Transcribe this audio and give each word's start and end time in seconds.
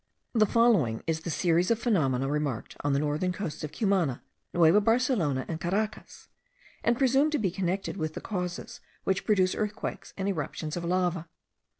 The 0.33 0.47
following 0.47 1.03
is 1.05 1.19
the 1.19 1.29
series 1.29 1.69
of 1.69 1.77
phenomena 1.77 2.27
remarked 2.27 2.75
on 2.83 2.93
the 2.93 2.97
northern 2.97 3.31
coasts 3.31 3.63
of 3.63 3.71
Cumana, 3.71 4.23
Nueva 4.51 4.81
Barcelona, 4.81 5.45
and 5.47 5.61
Caracas; 5.61 6.27
and 6.83 6.97
presumed 6.97 7.33
to 7.33 7.37
be 7.37 7.51
connected 7.51 7.97
with 7.97 8.15
the 8.15 8.19
causes 8.21 8.79
which 9.03 9.25
produce 9.27 9.53
earthquakes 9.53 10.15
and 10.17 10.27
eruptions 10.27 10.75
of 10.75 10.83
lava. 10.83 11.29